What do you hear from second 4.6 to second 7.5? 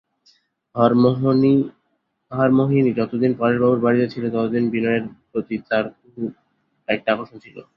বিনয়ের প্রতি তাঁহার খুব একটা আকর্ষণ